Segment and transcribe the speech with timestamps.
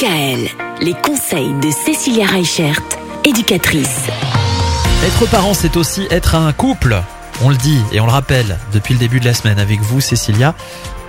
[0.00, 0.48] DKL,
[0.80, 2.80] les conseils de Cécilia Reichert,
[3.22, 4.06] éducatrice.
[5.04, 7.02] Être parent, c'est aussi être un couple.
[7.42, 10.00] On le dit et on le rappelle depuis le début de la semaine avec vous,
[10.00, 10.54] Cécilia.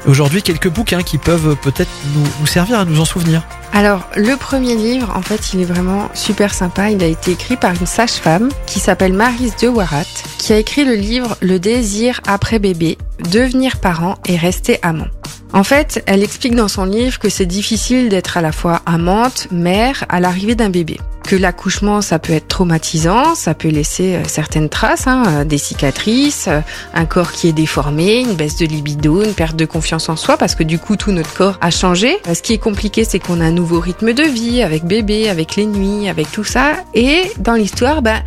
[0.08, 3.44] Aujourd'hui, quelques bouquins qui peuvent peut-être nous, nous servir à nous en souvenir.
[3.72, 6.90] Alors, le premier livre, en fait, il est vraiment super sympa.
[6.90, 10.04] Il a été écrit par une sage-femme qui s'appelle Marise de Warat,
[10.38, 12.98] qui a écrit le livre Le désir après bébé,
[13.32, 15.08] devenir parent et rester amant.
[15.54, 19.48] En fait, elle explique dans son livre que c'est difficile d'être à la fois amante,
[19.52, 20.98] mère à l'arrivée d'un bébé
[21.32, 25.58] que l'accouchement, ça peut être traumatisant, ça peut laisser euh, certaines traces, hein, euh, des
[25.58, 26.60] cicatrices, euh,
[26.94, 30.36] un corps qui est déformé, une baisse de libido, une perte de confiance en soi,
[30.36, 32.18] parce que du coup, tout notre corps a changé.
[32.34, 35.56] Ce qui est compliqué, c'est qu'on a un nouveau rythme de vie, avec bébé, avec
[35.56, 36.74] les nuits, avec tout ça.
[36.94, 38.22] Et dans l'histoire, ben,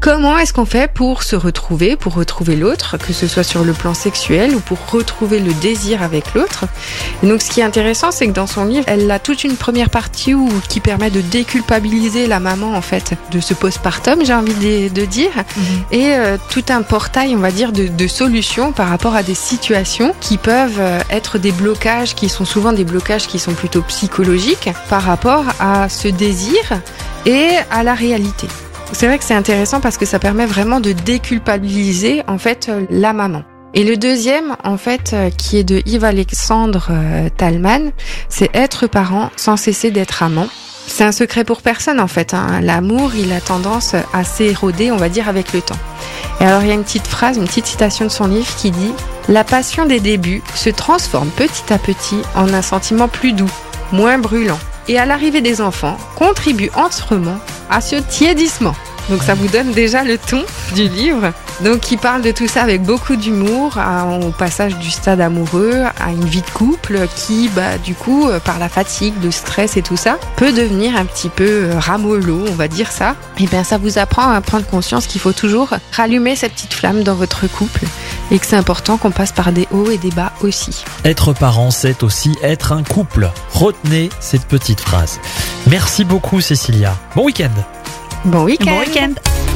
[0.00, 3.72] comment est-ce qu'on fait pour se retrouver, pour retrouver l'autre, que ce soit sur le
[3.72, 6.64] plan sexuel ou pour retrouver le désir avec l'autre?
[7.22, 9.90] Donc, ce qui est intéressant, c'est que dans son livre, elle a toute une première
[9.90, 14.54] partie où, qui permet de déculpabiliser la maman en fait de ce postpartum, j'ai envie
[14.54, 15.62] de, dire, mhm.
[15.92, 20.14] et euh, tout un portail, on va dire, de, solutions par rapport à des situations
[20.20, 24.70] qui peuvent euh, être des blocages, qui sont souvent des blocages qui sont plutôt psychologiques
[24.88, 26.62] par rapport à ce désir
[27.26, 28.48] et à la réalité.
[28.92, 32.86] C'est vrai que c'est intéressant parce que ça permet vraiment de déculpabiliser en fait euh,
[32.88, 33.42] la maman.
[33.74, 36.90] Et le deuxième, en fait, qui est de Yves-Alexandre
[37.36, 37.92] Talman,
[38.30, 40.48] c'est être parent sans cesser d'être amant.
[40.88, 42.34] C'est un secret pour personne en fait.
[42.34, 42.60] Hein.
[42.62, 45.78] L'amour, il a tendance à s'éroder, on va dire, avec le temps.
[46.40, 48.70] Et alors il y a une petite phrase, une petite citation de son livre qui
[48.70, 48.88] dit⁇
[49.28, 53.50] La passion des débuts se transforme petit à petit en un sentiment plus doux,
[53.92, 54.58] moins brûlant,
[54.88, 57.38] et à l'arrivée des enfants contribue entièrement
[57.70, 58.74] à ce tiédissement.
[59.10, 61.32] Donc ça vous donne déjà le ton du livre.
[61.62, 63.78] Donc il parle de tout ça avec beaucoup d'humour,
[64.22, 68.38] au passage du stade amoureux à une vie de couple qui, bah, du coup, euh,
[68.38, 72.44] par la fatigue, le stress et tout ça, peut devenir un petit peu euh, ramollo,
[72.48, 73.16] on va dire ça.
[73.40, 77.02] Et bien ça vous apprend à prendre conscience qu'il faut toujours rallumer cette petite flamme
[77.02, 77.84] dans votre couple
[78.30, 80.84] et que c'est important qu'on passe par des hauts et des bas aussi.
[81.04, 83.30] Être parent, c'est aussi être un couple.
[83.52, 85.18] Retenez cette petite phrase.
[85.66, 86.96] Merci beaucoup Cécilia.
[87.16, 87.50] Bon week-end.
[88.24, 88.70] Bon week-end.
[88.70, 89.37] Bon week-end.